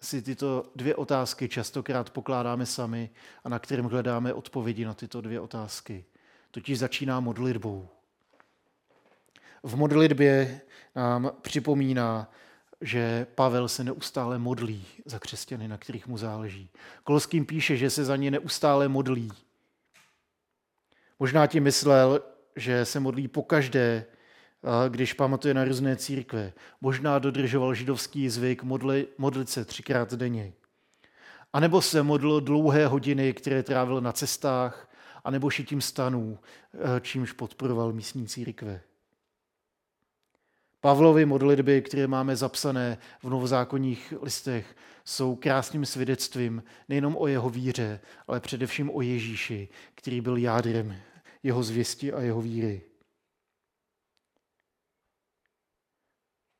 si 0.00 0.22
tyto 0.22 0.70
dvě 0.76 0.94
otázky 0.94 1.48
častokrát 1.48 2.10
pokládáme 2.10 2.66
sami 2.66 3.10
a 3.44 3.48
na 3.48 3.58
kterém 3.58 3.84
hledáme 3.84 4.32
odpovědi 4.32 4.84
na 4.84 4.94
tyto 4.94 5.20
dvě 5.20 5.40
otázky. 5.40 6.04
Totiž 6.50 6.78
začíná 6.78 7.20
modlitbou. 7.20 7.88
V 9.62 9.76
modlitbě 9.76 10.60
nám 10.94 11.32
připomíná, 11.42 12.30
že 12.80 13.26
Pavel 13.34 13.68
se 13.68 13.84
neustále 13.84 14.38
modlí 14.38 14.86
za 15.04 15.18
křesťany, 15.18 15.68
na 15.68 15.78
kterých 15.78 16.06
mu 16.06 16.18
záleží. 16.18 16.70
Koloským 17.04 17.46
píše, 17.46 17.76
že 17.76 17.90
se 17.90 18.04
za 18.04 18.16
ně 18.16 18.30
neustále 18.30 18.88
modlí. 18.88 19.32
Možná 21.18 21.46
ti 21.46 21.60
myslel, 21.60 22.20
že 22.56 22.84
se 22.84 23.00
modlí 23.00 23.28
pokaždé, 23.28 24.06
když 24.88 25.12
pamatuje 25.12 25.54
na 25.54 25.64
různé 25.64 25.96
církve. 25.96 26.52
Možná 26.80 27.18
dodržoval 27.18 27.74
židovský 27.74 28.28
zvyk 28.28 28.62
modli, 28.62 29.08
modlit 29.18 29.50
se 29.50 29.64
třikrát 29.64 30.14
denně. 30.14 30.52
A 31.52 31.60
nebo 31.60 31.82
se 31.82 32.02
modlil 32.02 32.40
dlouhé 32.40 32.86
hodiny, 32.86 33.32
které 33.32 33.62
trávil 33.62 34.00
na 34.00 34.12
cestách, 34.12 34.90
anebo 35.24 35.50
šitím 35.50 35.80
stanů, 35.80 36.38
čímž 37.00 37.32
podporoval 37.32 37.92
místní 37.92 38.26
církve. 38.26 38.80
Pavlovy 40.80 41.26
modlitby, 41.26 41.82
které 41.82 42.06
máme 42.06 42.36
zapsané 42.36 42.98
v 43.22 43.30
novozákonních 43.30 44.14
listech, 44.22 44.76
jsou 45.04 45.36
krásným 45.36 45.86
svědectvím 45.86 46.62
nejenom 46.88 47.16
o 47.16 47.26
jeho 47.26 47.50
víře, 47.50 48.00
ale 48.26 48.40
především 48.40 48.90
o 48.94 49.02
Ježíši, 49.02 49.68
který 49.94 50.20
byl 50.20 50.36
jádrem 50.36 50.96
jeho 51.42 51.62
zvěsti 51.62 52.12
a 52.12 52.20
jeho 52.20 52.42
víry. 52.42 52.82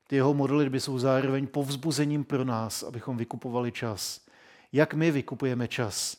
Ty 0.08 0.16
jeho 0.16 0.34
modlitby 0.34 0.80
jsou 0.80 0.98
zároveň 0.98 1.46
povzbuzením 1.46 2.24
pro 2.24 2.44
nás, 2.44 2.82
abychom 2.82 3.16
vykupovali 3.16 3.72
čas. 3.72 4.26
Jak 4.72 4.94
my 4.94 5.10
vykupujeme 5.10 5.68
čas? 5.68 6.16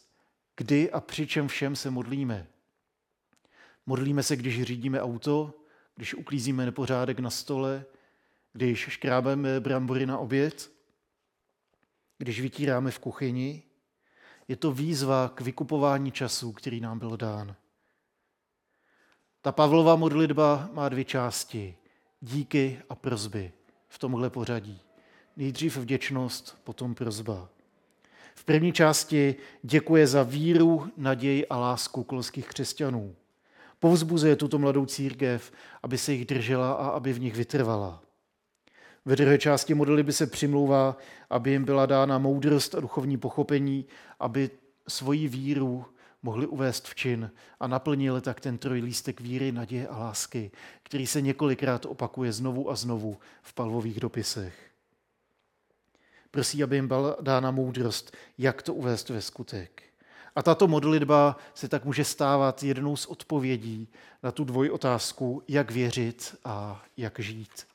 Kdy 0.57 0.91
a 0.91 1.01
při 1.01 1.27
čem 1.27 1.47
všem 1.47 1.75
se 1.75 1.89
modlíme? 1.89 2.47
Modlíme 3.85 4.23
se, 4.23 4.35
když 4.35 4.63
řídíme 4.63 5.01
auto, 5.01 5.58
když 5.99 6.13
uklízíme 6.13 6.65
nepořádek 6.65 7.19
na 7.19 7.29
stole, 7.29 7.85
když 8.53 8.79
škrábeme 8.79 9.59
brambory 9.59 10.05
na 10.05 10.17
oběd, 10.17 10.71
když 12.17 12.41
vytíráme 12.41 12.91
v 12.91 12.99
kuchyni. 12.99 13.63
Je 14.47 14.55
to 14.55 14.71
výzva 14.71 15.31
k 15.35 15.41
vykupování 15.41 16.11
času, 16.11 16.51
který 16.51 16.79
nám 16.79 16.99
byl 16.99 17.17
dán. 17.17 17.55
Ta 19.41 19.51
Pavlova 19.51 19.95
modlitba 19.95 20.69
má 20.73 20.89
dvě 20.89 21.03
části. 21.05 21.75
Díky 22.21 22.81
a 22.89 22.95
prozby 22.95 23.51
v 23.87 23.99
tomhle 23.99 24.29
pořadí. 24.29 24.81
Nejdřív 25.37 25.77
vděčnost, 25.77 26.61
potom 26.63 26.95
prozba. 26.95 27.49
V 28.35 28.43
první 28.43 28.73
části 28.73 29.35
děkuje 29.63 30.07
za 30.07 30.23
víru, 30.23 30.91
naději 30.97 31.47
a 31.47 31.57
lásku 31.57 32.03
kolských 32.03 32.47
křesťanů. 32.47 33.15
Povzbuzuje 33.79 34.35
tuto 34.35 34.59
mladou 34.59 34.85
církev, 34.85 35.51
aby 35.83 35.97
se 35.97 36.13
jich 36.13 36.25
držela 36.25 36.71
a 36.71 36.87
aby 36.87 37.13
v 37.13 37.19
nich 37.19 37.35
vytrvala. 37.35 38.01
Ve 39.05 39.15
druhé 39.15 39.37
části 39.37 39.75
by 39.75 40.13
se 40.13 40.27
přimlouvá, 40.27 40.97
aby 41.29 41.51
jim 41.51 41.65
byla 41.65 41.85
dána 41.85 42.17
moudrost 42.17 42.75
a 42.75 42.79
duchovní 42.79 43.17
pochopení, 43.17 43.85
aby 44.19 44.49
svoji 44.87 45.27
víru 45.27 45.85
mohli 46.23 46.47
uvést 46.47 46.87
v 46.87 46.95
čin 46.95 47.31
a 47.59 47.67
naplnili 47.67 48.21
tak 48.21 48.39
ten 48.39 48.57
trojlístek 48.57 49.21
víry, 49.21 49.51
naděje 49.51 49.87
a 49.87 49.97
lásky, 49.97 50.51
který 50.83 51.07
se 51.07 51.21
několikrát 51.21 51.85
opakuje 51.85 52.31
znovu 52.33 52.69
a 52.71 52.75
znovu 52.75 53.17
v 53.41 53.53
Pavlových 53.53 53.99
dopisech. 53.99 54.71
Prosí, 56.31 56.63
aby 56.63 56.75
jim 56.75 56.87
byla 56.87 57.17
dána 57.21 57.51
moudrost, 57.51 58.17
jak 58.37 58.61
to 58.61 58.73
uvést 58.73 59.09
ve 59.09 59.21
skutek. 59.21 59.88
A 60.39 60.41
tato 60.41 60.67
modlitba 60.67 61.37
se 61.53 61.67
tak 61.67 61.85
může 61.85 62.03
stávat 62.03 62.63
jednou 62.63 62.95
z 62.95 63.05
odpovědí 63.05 63.87
na 64.23 64.31
tu 64.31 64.43
dvojotázku, 64.43 65.43
jak 65.47 65.71
věřit 65.71 66.35
a 66.45 66.85
jak 66.97 67.19
žít. 67.19 67.67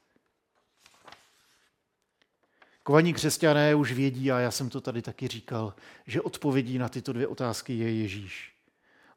Kovaní 2.83 3.15
křesťané 3.15 3.75
už 3.75 3.93
vědí, 3.93 4.33
a 4.33 4.39
já 4.39 4.51
jsem 4.51 4.71
to 4.71 4.81
tady 4.81 5.03
taky 5.03 5.29
říkal, 5.29 5.75
že 6.07 6.21
odpovědí 6.21 6.79
na 6.79 6.89
tyto 6.89 7.13
dvě 7.13 7.27
otázky 7.27 7.79
je 7.79 7.95
Ježíš. 7.95 8.55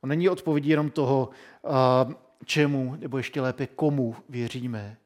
On 0.01 0.09
není 0.09 0.29
odpovědí 0.29 0.69
jenom 0.69 0.89
toho, 0.89 1.29
čemu, 2.45 2.95
nebo 2.95 3.17
ještě 3.17 3.41
lépe 3.41 3.67
komu 3.67 4.15
věříme. 4.29 4.97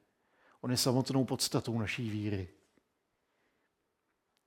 On 0.60 0.70
je 0.70 0.76
samotnou 0.76 1.24
podstatou 1.24 1.78
naší 1.78 2.10
víry. 2.10 2.48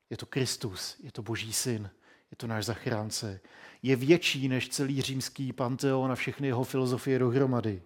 Je 0.09 0.17
to 0.17 0.25
Kristus, 0.25 0.95
je 0.99 1.11
to 1.11 1.21
Boží 1.21 1.53
syn, 1.53 1.89
je 2.31 2.37
to 2.37 2.47
náš 2.47 2.65
zachránce. 2.65 3.39
Je 3.83 3.95
větší 3.95 4.47
než 4.47 4.69
celý 4.69 5.01
římský 5.01 5.53
panteon 5.53 6.11
a 6.11 6.15
všechny 6.15 6.47
jeho 6.47 6.63
filozofie 6.63 7.19
dohromady 7.19 7.81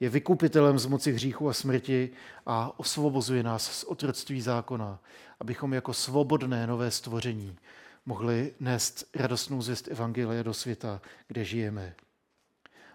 je 0.00 0.08
vykupitelem 0.08 0.78
z 0.78 0.86
moci 0.86 1.12
hříchu 1.12 1.48
a 1.48 1.52
smrti 1.52 2.10
a 2.46 2.78
osvobozuje 2.80 3.42
nás 3.42 3.78
z 3.78 3.84
otroctví 3.84 4.40
zákona, 4.40 5.00
abychom 5.40 5.74
jako 5.74 5.92
svobodné 5.94 6.66
nové 6.66 6.90
stvoření 6.90 7.56
mohli 8.06 8.54
nést 8.60 9.10
radostnou 9.14 9.62
zvěst 9.62 9.88
Evangelia 9.88 10.42
do 10.42 10.54
světa, 10.54 11.00
kde 11.28 11.44
žijeme. 11.44 11.94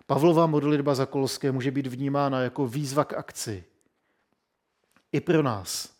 Pavlova 0.05 0.45
modlitba 0.45 0.95
za 0.95 1.05
Kolské 1.05 1.51
může 1.51 1.71
být 1.71 1.87
vnímána 1.87 2.41
jako 2.41 2.67
výzva 2.67 3.05
k 3.05 3.13
akci. 3.13 3.63
I 5.11 5.21
pro 5.21 5.43
nás. 5.43 5.93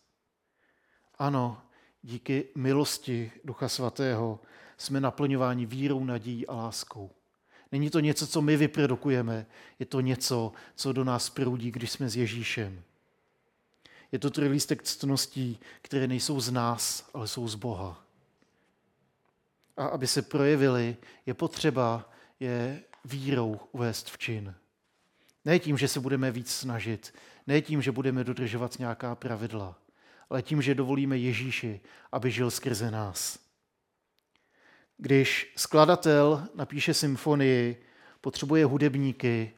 Ano, 1.18 1.62
díky 2.02 2.44
milosti 2.54 3.32
Ducha 3.44 3.68
Svatého 3.68 4.40
jsme 4.78 5.00
naplňováni 5.00 5.66
vírou, 5.66 6.04
nadějí 6.04 6.46
a 6.46 6.54
láskou. 6.54 7.10
Není 7.72 7.90
to 7.90 8.00
něco, 8.00 8.26
co 8.26 8.42
my 8.42 8.56
vyprodukujeme, 8.56 9.46
je 9.78 9.86
to 9.86 10.00
něco, 10.00 10.52
co 10.74 10.92
do 10.92 11.04
nás 11.04 11.30
proudí, 11.30 11.70
když 11.70 11.90
jsme 11.90 12.08
s 12.08 12.16
Ježíšem. 12.16 12.82
Je 14.12 14.18
to 14.18 14.30
trojlístek 14.30 14.82
ctností, 14.82 15.58
které 15.82 16.06
nejsou 16.06 16.40
z 16.40 16.50
nás, 16.50 17.10
ale 17.14 17.28
jsou 17.28 17.48
z 17.48 17.54
Boha. 17.54 18.04
A 19.76 19.86
aby 19.86 20.06
se 20.06 20.22
projevily, 20.22 20.96
je 21.26 21.34
potřeba 21.34 22.10
je 22.40 22.82
vírou 23.04 23.60
uvést 23.72 24.10
v 24.10 24.18
čin. 24.18 24.54
Ne 25.44 25.58
tím, 25.58 25.78
že 25.78 25.88
se 25.88 26.00
budeme 26.00 26.30
víc 26.30 26.50
snažit, 26.50 27.14
ne 27.46 27.62
tím, 27.62 27.82
že 27.82 27.92
budeme 27.92 28.24
dodržovat 28.24 28.78
nějaká 28.78 29.14
pravidla, 29.14 29.78
ale 30.30 30.42
tím, 30.42 30.62
že 30.62 30.74
dovolíme 30.74 31.18
Ježíši, 31.18 31.80
aby 32.12 32.30
žil 32.30 32.50
skrze 32.50 32.90
nás. 32.90 33.38
Když 34.96 35.52
skladatel 35.56 36.44
napíše 36.54 36.94
symfonii, 36.94 37.82
potřebuje 38.20 38.64
hudebníky, 38.64 39.52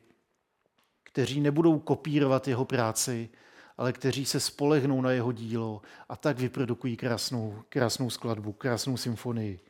kteří 1.04 1.40
nebudou 1.40 1.78
kopírovat 1.78 2.48
jeho 2.48 2.64
práci, 2.64 3.28
ale 3.76 3.92
kteří 3.92 4.26
se 4.26 4.40
spolehnou 4.40 5.00
na 5.00 5.10
jeho 5.10 5.32
dílo 5.32 5.82
a 6.08 6.16
tak 6.16 6.38
vyprodukují 6.38 6.96
krásnou, 6.96 7.62
krásnou 7.68 8.10
skladbu, 8.10 8.52
krásnou 8.52 8.96
symfonii. 8.96 9.60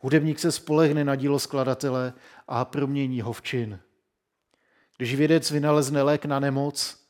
Hudebník 0.00 0.38
se 0.38 0.52
spolehne 0.52 1.04
na 1.04 1.14
dílo 1.14 1.38
skladatele 1.38 2.12
a 2.48 2.64
promění 2.64 3.20
ho 3.20 3.32
v 3.32 3.42
čin. 3.42 3.80
Když 4.96 5.14
vědec 5.14 5.50
vynalezne 5.50 6.02
lék 6.02 6.24
na 6.24 6.40
nemoc, 6.40 7.07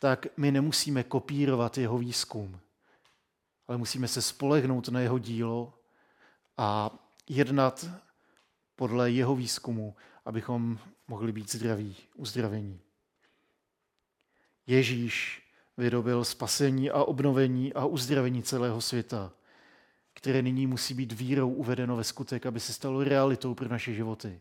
tak 0.00 0.26
my 0.36 0.50
nemusíme 0.50 1.02
kopírovat 1.02 1.78
jeho 1.78 1.98
výzkum, 1.98 2.60
ale 3.68 3.78
musíme 3.78 4.08
se 4.08 4.22
spolehnout 4.22 4.88
na 4.88 5.00
jeho 5.00 5.18
dílo 5.18 5.74
a 6.56 6.90
jednat 7.28 7.86
podle 8.76 9.10
jeho 9.10 9.36
výzkumu, 9.36 9.96
abychom 10.24 10.78
mohli 11.08 11.32
být 11.32 11.52
zdraví, 11.52 11.96
uzdravení. 12.14 12.80
Ježíš 14.66 15.42
vyrobil 15.76 16.24
spasení 16.24 16.90
a 16.90 17.04
obnovení 17.04 17.74
a 17.74 17.84
uzdravení 17.84 18.42
celého 18.42 18.80
světa, 18.80 19.32
které 20.14 20.42
nyní 20.42 20.66
musí 20.66 20.94
být 20.94 21.12
vírou 21.12 21.52
uvedeno 21.52 21.96
ve 21.96 22.04
skutek, 22.04 22.46
aby 22.46 22.60
se 22.60 22.72
stalo 22.72 23.04
realitou 23.04 23.54
pro 23.54 23.68
naše 23.68 23.94
životy. 23.94 24.40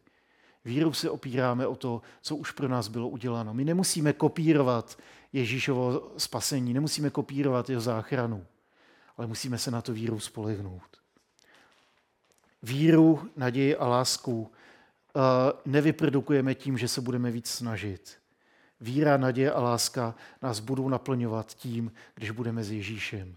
Vírou 0.66 0.94
se 0.94 1.10
opíráme 1.10 1.68
o 1.68 1.76
to, 1.76 2.02
co 2.22 2.36
už 2.36 2.52
pro 2.52 2.68
nás 2.68 2.88
bylo 2.88 3.08
uděláno. 3.08 3.54
My 3.54 3.66
nemusíme 3.66 4.14
kopírovat 4.14 5.00
Ježíšovo 5.34 6.12
spasení, 6.18 6.74
nemusíme 6.74 7.10
kopírovat 7.10 7.70
jeho 7.70 7.82
záchranu 7.82 8.46
ale 9.20 9.28
musíme 9.28 9.58
se 9.58 9.72
na 9.72 9.82
to 9.82 9.94
víru 9.94 10.20
spolehnout. 10.20 10.98
Víru, 12.64 13.30
naději 13.36 13.76
a 13.76 13.88
lásku 13.88 14.52
eh, 14.52 15.20
nevyprodukujeme 15.66 16.56
tím, 16.56 16.78
že 16.78 16.88
se 16.88 17.02
budeme 17.02 17.32
víc 17.32 17.50
snažit. 17.50 18.18
Víra, 18.82 19.18
naděje 19.18 19.52
a 19.52 19.62
láska 19.62 20.16
nás 20.42 20.60
budou 20.60 20.90
naplňovat 20.90 21.54
tím, 21.54 21.92
když 22.16 22.32
budeme 22.32 22.64
s 22.64 22.72
Ježíšem. 22.72 23.36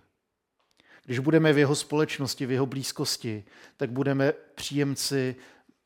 Když 1.05 1.19
budeme 1.19 1.53
v 1.53 1.59
jeho 1.59 1.75
společnosti, 1.75 2.47
v 2.47 2.51
jeho 2.51 2.67
blízkosti, 2.67 3.45
tak 3.77 3.91
budeme 3.91 4.33
příjemci 4.55 5.37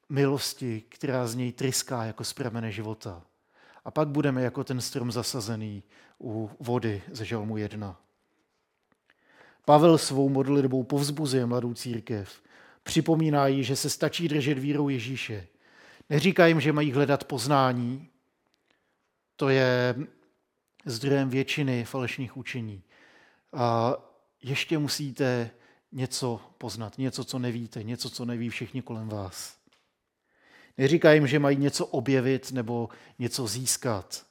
milosti, 0.08 0.82
která 0.88 1.26
z 1.26 1.34
něj 1.34 1.52
tryská 1.52 2.04
jako 2.04 2.24
z 2.24 2.32
pramene 2.32 2.72
života. 2.72 3.22
A 3.84 3.90
pak 3.90 4.08
budeme 4.08 4.42
jako 4.42 4.64
ten 4.64 4.80
strom 4.80 5.12
zasazený 5.12 5.82
u 6.20 6.50
vody 6.60 7.02
ze 7.12 7.24
Žalmu 7.24 7.56
1. 7.56 8.00
Pavel 9.64 9.98
svou 9.98 10.28
modlitbou 10.28 10.82
povzbuzuje 10.82 11.46
mladou 11.46 11.74
církev. 11.74 12.42
Připomíná 12.82 13.46
jí, 13.46 13.64
že 13.64 13.76
se 13.76 13.90
stačí 13.90 14.28
držet 14.28 14.58
vírou 14.58 14.88
Ježíše. 14.88 15.46
Neříká 16.10 16.46
jim, 16.46 16.60
že 16.60 16.72
mají 16.72 16.92
hledat 16.92 17.24
poznání. 17.24 18.08
To 19.36 19.48
je 19.48 19.94
zdrojem 20.84 21.28
většiny 21.30 21.84
falešných 21.84 22.36
učení. 22.36 22.82
A 23.52 23.94
ještě 24.42 24.78
musíte 24.78 25.50
něco 25.92 26.40
poznat, 26.58 26.98
něco, 26.98 27.24
co 27.24 27.38
nevíte, 27.38 27.82
něco, 27.82 28.10
co 28.10 28.24
neví 28.24 28.48
všichni 28.48 28.82
kolem 28.82 29.08
vás. 29.08 29.55
Neříká 30.78 31.12
jim, 31.12 31.26
že 31.26 31.38
mají 31.38 31.56
něco 31.56 31.86
objevit 31.86 32.52
nebo 32.52 32.88
něco 33.18 33.46
získat. 33.46 34.26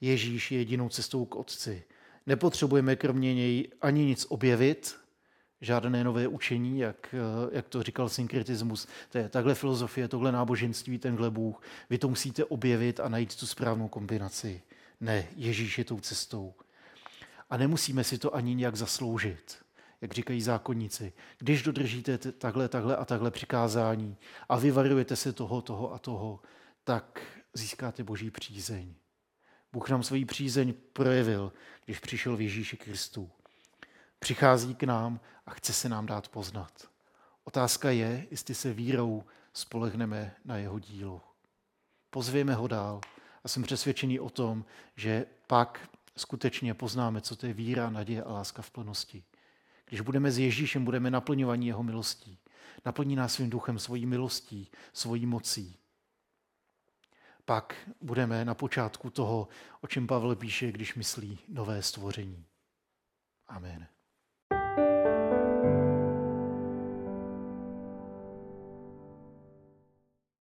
Ježíš 0.00 0.52
je 0.52 0.58
jedinou 0.58 0.88
cestou 0.88 1.24
k 1.24 1.36
Otci. 1.36 1.84
Nepotřebujeme 2.26 2.96
kromě 2.96 3.34
něj 3.34 3.70
ani 3.80 4.04
nic 4.04 4.26
objevit, 4.28 4.96
žádné 5.60 6.04
nové 6.04 6.28
učení, 6.28 6.78
jak, 6.78 7.14
jak 7.52 7.68
to 7.68 7.82
říkal 7.82 8.08
synkretismus. 8.08 8.88
To 9.10 9.18
je 9.18 9.28
takhle 9.28 9.54
filozofie, 9.54 10.08
tohle 10.08 10.32
náboženství, 10.32 10.98
tenhle 10.98 11.30
Bůh. 11.30 11.62
Vy 11.90 11.98
to 11.98 12.08
musíte 12.08 12.44
objevit 12.44 13.00
a 13.00 13.08
najít 13.08 13.36
tu 13.36 13.46
správnou 13.46 13.88
kombinaci. 13.88 14.62
Ne, 15.00 15.28
Ježíš 15.36 15.78
je 15.78 15.84
tou 15.84 16.00
cestou. 16.00 16.54
A 17.50 17.56
nemusíme 17.56 18.04
si 18.04 18.18
to 18.18 18.34
ani 18.34 18.54
nějak 18.54 18.76
zasloužit, 18.76 19.63
jak 20.04 20.12
říkají 20.12 20.42
zákonníci. 20.42 21.12
Když 21.38 21.62
dodržíte 21.62 22.18
takhle, 22.18 22.68
takhle 22.68 22.96
a 22.96 23.04
takhle 23.04 23.30
přikázání 23.30 24.16
a 24.48 24.56
vyvarujete 24.56 25.16
se 25.16 25.32
toho, 25.32 25.62
toho 25.62 25.94
a 25.94 25.98
toho, 25.98 26.40
tak 26.84 27.20
získáte 27.54 28.04
boží 28.04 28.30
přízeň. 28.30 28.94
Bůh 29.72 29.90
nám 29.90 30.02
svoji 30.02 30.24
přízeň 30.24 30.74
projevil, 30.92 31.52
když 31.84 31.98
přišel 31.98 32.36
v 32.36 32.40
Ježíši 32.40 32.76
Kristu. 32.76 33.30
Přichází 34.18 34.74
k 34.74 34.82
nám 34.82 35.20
a 35.46 35.50
chce 35.50 35.72
se 35.72 35.88
nám 35.88 36.06
dát 36.06 36.28
poznat. 36.28 36.88
Otázka 37.44 37.90
je, 37.90 38.26
jestli 38.30 38.54
se 38.54 38.72
vírou 38.72 39.24
spolehneme 39.52 40.36
na 40.44 40.56
jeho 40.56 40.78
dílo. 40.78 41.22
Pozvěme 42.10 42.54
ho 42.54 42.66
dál 42.66 43.00
a 43.44 43.48
jsem 43.48 43.62
přesvědčený 43.62 44.20
o 44.20 44.30
tom, 44.30 44.64
že 44.96 45.26
pak 45.46 45.88
skutečně 46.16 46.74
poznáme, 46.74 47.20
co 47.20 47.36
to 47.36 47.46
je 47.46 47.52
víra, 47.52 47.90
naděje 47.90 48.22
a 48.22 48.32
láska 48.32 48.62
v 48.62 48.70
plnosti. 48.70 49.24
Když 49.94 50.00
budeme 50.00 50.30
s 50.30 50.38
Ježíšem, 50.38 50.84
budeme 50.84 51.10
naplňovaní 51.10 51.66
jeho 51.66 51.82
milostí. 51.82 52.38
Naplní 52.84 53.16
nás 53.16 53.32
svým 53.32 53.50
duchem, 53.50 53.78
svojí 53.78 54.06
milostí, 54.06 54.70
svojí 54.92 55.26
mocí. 55.26 55.76
Pak 57.44 57.90
budeme 58.00 58.44
na 58.44 58.54
počátku 58.54 59.10
toho, 59.10 59.48
o 59.80 59.86
čem 59.86 60.06
Pavel 60.06 60.36
píše, 60.36 60.72
když 60.72 60.94
myslí 60.94 61.38
nové 61.48 61.82
stvoření. 61.82 62.46
Amen. 63.48 63.86